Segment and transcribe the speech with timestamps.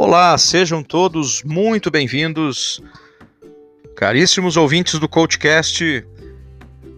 [0.00, 2.80] Olá, sejam todos muito bem-vindos,
[3.96, 6.06] caríssimos ouvintes do CoachCast.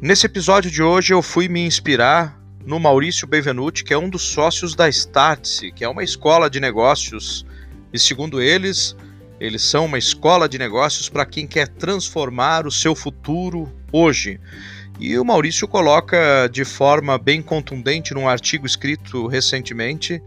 [0.03, 4.21] Nesse episódio de hoje eu fui me inspirar no Maurício Benvenuti, que é um dos
[4.21, 7.47] sócios da Startse, que é uma escola de negócios.
[7.90, 8.94] E segundo eles,
[9.40, 14.38] eles são uma escola de negócios para quem quer transformar o seu futuro hoje.
[15.01, 20.23] E o Maurício coloca de forma bem contundente num artigo escrito recentemente,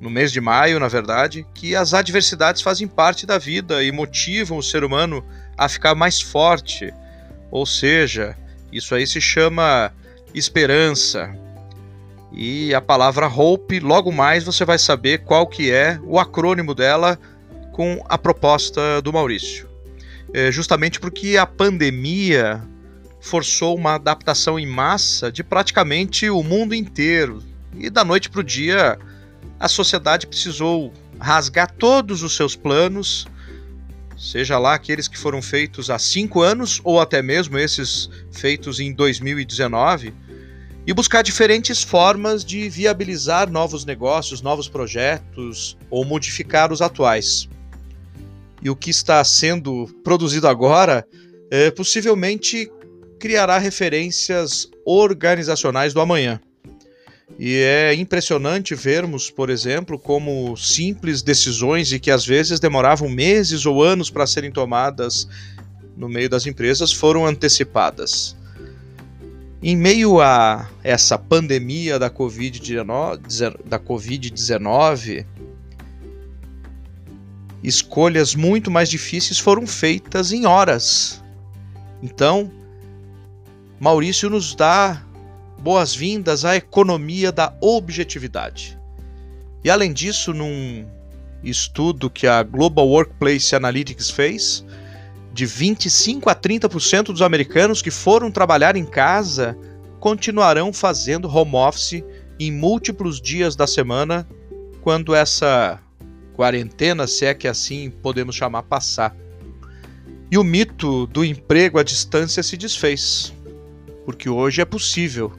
[0.00, 4.58] no mês de maio, na verdade, que as adversidades fazem parte da vida e motivam
[4.58, 5.24] o ser humano
[5.56, 6.92] a ficar mais forte.
[7.50, 8.36] Ou seja,
[8.70, 9.92] isso aí se chama
[10.34, 11.34] esperança.
[12.32, 17.18] E a palavra hope, logo mais você vai saber qual que é o acrônimo dela
[17.72, 19.66] com a proposta do Maurício.
[20.34, 22.62] É justamente porque a pandemia
[23.20, 27.42] forçou uma adaptação em massa de praticamente o mundo inteiro.
[27.78, 28.98] E da noite para o dia,
[29.58, 33.26] a sociedade precisou rasgar todos os seus planos,
[34.16, 38.92] seja lá aqueles que foram feitos há cinco anos ou até mesmo esses feitos em
[38.92, 40.12] 2019,
[40.86, 47.48] e buscar diferentes formas de viabilizar novos negócios, novos projetos ou modificar os atuais.
[48.62, 51.04] E o que está sendo produzido agora
[51.50, 52.70] é, possivelmente
[53.18, 56.40] criará referências organizacionais do amanhã.
[57.38, 63.66] E é impressionante vermos, por exemplo, como simples decisões e que às vezes demoravam meses
[63.66, 65.28] ou anos para serem tomadas
[65.96, 68.36] no meio das empresas foram antecipadas.
[69.62, 75.26] Em meio a essa pandemia da Covid-19, da COVID-19,
[77.62, 81.22] escolhas muito mais difíceis foram feitas em horas.
[82.02, 82.50] Então,
[83.80, 85.05] Maurício nos dá
[85.58, 88.78] boas-vindas à economia da objetividade.
[89.64, 90.86] E além disso, num
[91.42, 94.64] estudo que a Global Workplace Analytics fez,
[95.32, 99.56] de 25 a 30% dos americanos que foram trabalhar em casa
[100.00, 102.02] continuarão fazendo home office
[102.38, 104.26] em múltiplos dias da semana
[104.82, 105.80] quando essa
[106.34, 109.16] quarentena, se é que assim podemos chamar, passar.
[110.30, 113.32] E o mito do emprego à distância se desfez,
[114.04, 115.32] porque hoje é possível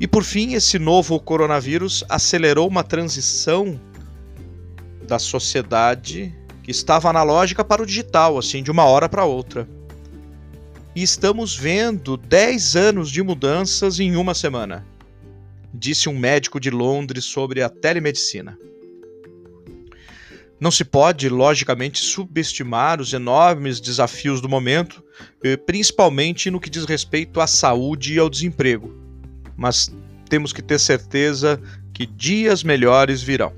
[0.00, 3.78] e por fim, esse novo coronavírus acelerou uma transição
[5.06, 9.68] da sociedade que estava analógica para o digital, assim, de uma hora para outra.
[10.96, 14.86] E estamos vendo 10 anos de mudanças em uma semana,
[15.72, 18.58] disse um médico de Londres sobre a telemedicina.
[20.58, 25.04] Não se pode, logicamente, subestimar os enormes desafios do momento,
[25.44, 28.99] eh, principalmente no que diz respeito à saúde e ao desemprego
[29.60, 29.94] mas
[30.30, 31.60] temos que ter certeza
[31.92, 33.52] que dias melhores virão.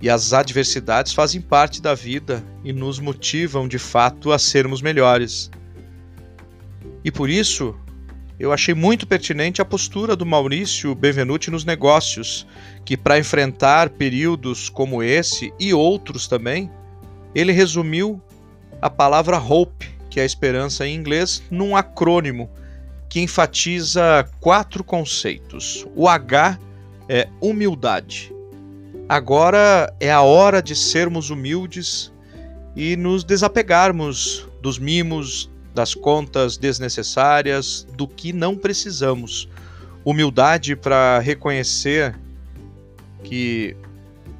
[0.00, 5.50] E as adversidades fazem parte da vida e nos motivam de fato a sermos melhores.
[7.04, 7.74] E por isso,
[8.38, 12.46] eu achei muito pertinente a postura do Maurício Benvenuti nos negócios,
[12.84, 16.70] que para enfrentar períodos como esse e outros também,
[17.34, 18.22] ele resumiu
[18.80, 22.48] a palavra hope, que é a esperança em inglês, num acrônimo
[23.12, 25.86] que enfatiza quatro conceitos.
[25.94, 26.58] O H
[27.06, 28.32] é humildade.
[29.06, 32.10] Agora é a hora de sermos humildes
[32.74, 39.46] e nos desapegarmos dos mimos, das contas desnecessárias, do que não precisamos.
[40.06, 42.18] Humildade para reconhecer
[43.22, 43.76] que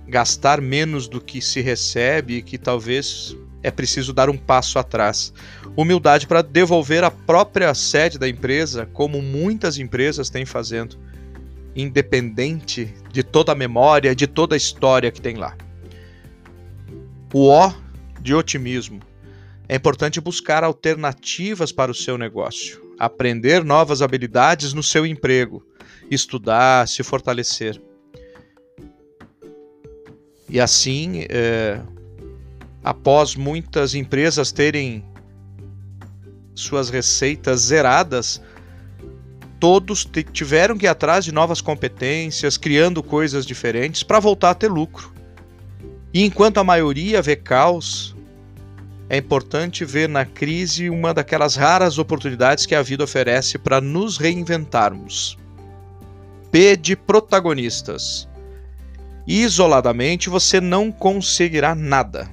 [0.08, 5.32] gastar menos do que se recebe e que talvez é preciso dar um passo atrás.
[5.76, 10.98] Humildade para devolver a própria sede da empresa, como muitas empresas têm fazendo,
[11.74, 15.56] independente de toda a memória, de toda a história que tem lá.
[17.32, 17.72] O O
[18.20, 19.00] de otimismo.
[19.68, 25.64] É importante buscar alternativas para o seu negócio, aprender novas habilidades no seu emprego,
[26.10, 27.80] estudar, se fortalecer.
[30.48, 31.80] E assim, é,
[32.82, 35.04] após muitas empresas terem
[36.54, 38.40] suas receitas zeradas,
[39.58, 44.68] todos tiveram que ir atrás de novas competências, criando coisas diferentes para voltar a ter
[44.68, 45.12] lucro.
[46.12, 48.14] E enquanto a maioria vê caos,
[49.08, 54.18] é importante ver na crise uma daquelas raras oportunidades que a vida oferece para nos
[54.18, 55.38] reinventarmos.
[56.50, 58.28] P de protagonistas.
[59.26, 62.28] Isoladamente você não conseguirá nada.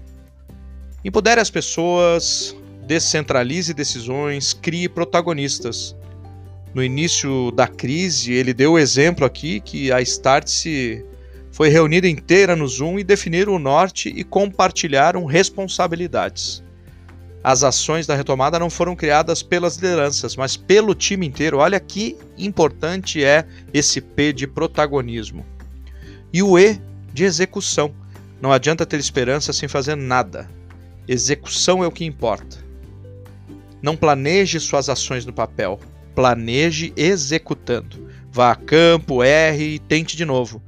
[1.03, 2.55] Empodere as pessoas,
[2.85, 5.95] descentralize decisões, crie protagonistas.
[6.73, 11.05] No início da crise, ele deu o exemplo aqui que a Startse
[11.51, 16.61] foi reunida inteira no Zoom e definiram o norte e compartilharam responsabilidades.
[17.41, 21.59] As ações da retomada não foram criadas pelas lideranças, mas pelo time inteiro.
[21.59, 25.45] Olha que importante é esse P de protagonismo.
[26.33, 26.79] E o E
[27.13, 27.93] de execução.
[28.41, 30.49] Não adianta ter esperança sem fazer nada.
[31.11, 32.57] Execução é o que importa.
[33.81, 35.79] Não planeje suas ações no papel,
[36.13, 38.07] planeje executando.
[38.31, 40.61] Vá a campo, erre e tente de novo.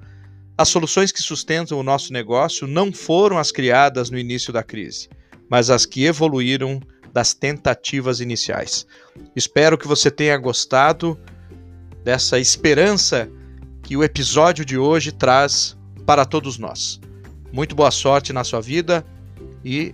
[0.58, 5.10] As soluções que sustentam o nosso negócio não foram as criadas no início da crise,
[5.48, 6.82] mas as que evoluíram
[7.14, 8.88] das tentativas iniciais.
[9.36, 11.20] Espero que você tenha gostado
[12.04, 13.30] dessa esperança
[13.84, 17.00] que o episódio de hoje traz para todos nós.
[17.54, 19.06] Muito boa sorte na sua vida
[19.64, 19.94] e